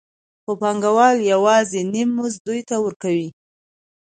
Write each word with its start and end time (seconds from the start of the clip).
خو 0.43 0.51
پانګوال 0.61 1.15
یوازې 1.31 1.81
نیم 1.93 2.09
مزد 2.17 2.39
دوی 2.47 2.61
ته 2.69 2.75
ورکوي 2.85 3.29